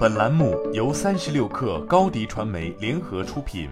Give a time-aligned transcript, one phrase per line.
[0.00, 3.68] 本栏目由三十六克高低传媒联合出品。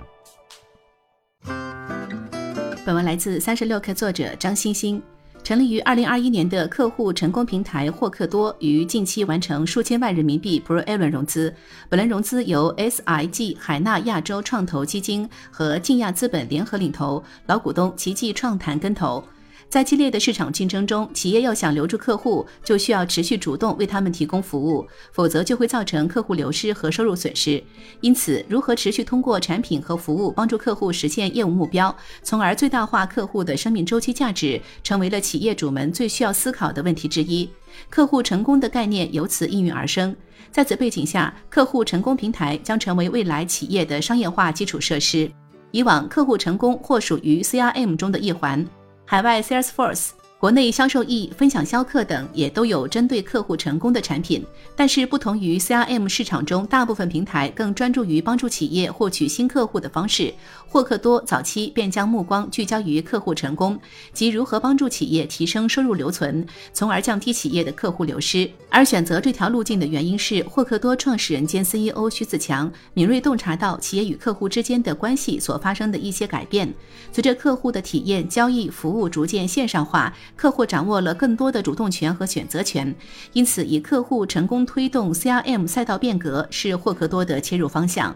[2.85, 5.03] 本文来自三十六克作者张欣欣。
[5.43, 11.55] 成立于二零二一年的客户成功平台获客多于近期完成数千万人民币 Pro A 轮融资。
[11.89, 19.25] 本轮融资由 SIG 海纳亚洲创投基金和晋亚资本联合领投，老股东奇迹创谈跟投。
[19.69, 27.63] 在激烈的市场竞争中，企业要想留住客户，就需要持续主动为他们提供服务，否则就会造成客户流失和收入损失。
[28.01, 37.47] 因此，如何持续通过产品和服务帮助客户实现业务目标，从而最大化客户的生命周期价值，成为了企业主们最需要思考的问题之一。
[37.91, 40.17] 客户成功的概念由此应运而生。
[40.51, 45.31] 在此背景下，客户成功平台将成为未来企业的商业化基础设施。
[45.73, 48.67] 以往，客户成功或属于 CRM 中的一环。
[49.11, 54.45] 海外 Salesforce、国内销售易、分享销客等也都有针对客户成功的产品，
[54.77, 60.33] 但是不同于 CRM 市场中大部分平台更专注于帮助企业获取新客户的方式，
[60.69, 63.77] 获客多早期便将目光聚焦于客户成功
[64.13, 68.49] 及如何帮助企业提升收入留存，从而降低企业的客户流失。
[68.71, 76.73] 而选择这条路径的原因是，获客多创始人兼 CEO 徐子强敏锐洞察到企业与客户之间的关系所发生的一些改变。
[77.11, 82.95] 随着客户的体验、交易、服务逐渐线上化，客户掌握了更多的主动权和选择权。
[83.33, 88.15] 因此，以客户成功推动 CRM 赛道变革是霍克多的切入方向。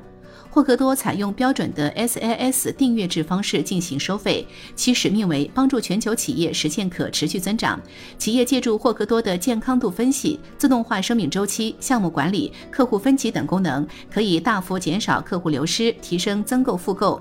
[0.55, 7.81] 霍格多采用标准的 SaaS 订阅制方式进行收费，其使命为帮助全球企业实现可持续增长。
[8.19, 17.19] 企业借助霍格多的健康度分析、自动化生命周期、项目管理、客户分级等功能，可以大幅减少客户流失，提升增购复购。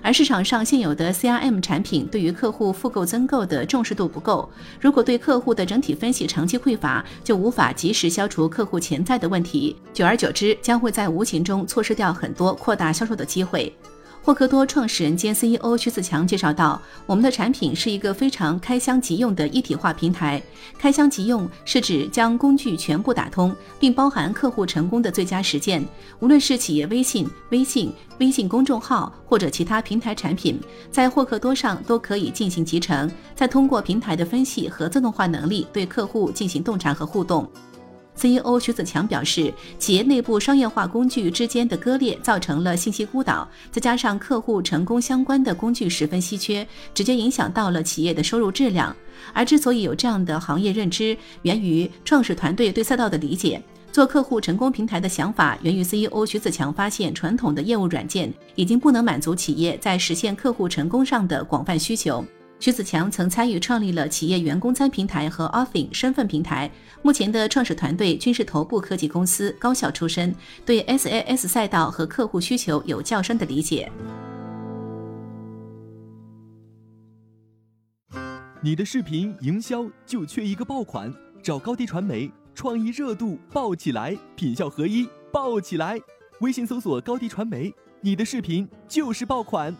[0.00, 4.48] 而市场上现有的 CRM 产品对于客户复购增购的重视度不够，
[4.78, 13.72] 如果对客户的整体分析长期匮乏，就无法及时消除客户潜在的问题，久而久之将会在无形中错失掉很多扩扩大销售的机会。
[14.20, 20.42] 霍克多创始人兼 CEO 徐子强介绍到，我们的产品是一个非常开箱即用的一体化平台。
[20.76, 25.86] 开箱即用是指将工具全部打通，并包含客户成功的最佳实践。
[26.18, 30.58] 无论是企业微信、微信、微信公众号或者其他平台产品，
[30.90, 37.48] 在霍克多上都可以进行集成，再通过平台的分析和自动化能力对客户进行洞察和互动。
[38.16, 48.94] CEO 徐子强表示，企业内部商业化工具之间的割裂造成了信息孤岛，再加上客户成功相关的工具十分稀缺，直接影响到了企业的收入质量。
[49.32, 53.62] 而之所以有这样的行业认知，源于创始团队对赛道的理解。
[53.92, 62.24] 做客户成功平台的想法源于 CEO 徐子强发现，传统的业务软件已经不能满足企业在实现客户成功上的广泛需求。
[62.60, 66.70] 徐子强曾参与创立了企业员工餐平台和 Offin 身份平台。
[67.02, 73.92] 目前的创始团队均是头部科技公司高校出身，对 SaaS 赛道和客户需求有较深的理解。
[78.62, 81.12] 你的视频营销就缺一个爆款，
[81.42, 86.00] 找高低传媒，创意热度爆起来，品效合一爆起来。
[86.40, 89.76] 微信搜索高低传媒，你的视频就是爆款。